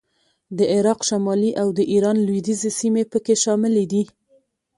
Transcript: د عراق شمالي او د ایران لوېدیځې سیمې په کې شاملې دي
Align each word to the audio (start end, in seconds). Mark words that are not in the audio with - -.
د 0.57 0.59
عراق 0.73 0.99
شمالي 1.09 1.51
او 1.61 1.67
د 1.77 1.79
ایران 1.93 2.17
لوېدیځې 2.27 2.71
سیمې 2.79 3.03
په 3.11 3.17
کې 3.25 3.35
شاملې 3.43 3.85
دي 3.91 4.03